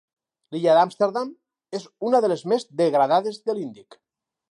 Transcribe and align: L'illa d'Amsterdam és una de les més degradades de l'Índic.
L'illa 0.55 0.77
d'Amsterdam 0.77 1.29
és 1.81 1.87
una 2.09 2.25
de 2.27 2.35
les 2.35 2.45
més 2.55 2.69
degradades 2.83 3.43
de 3.51 3.61
l'Índic. 3.61 4.05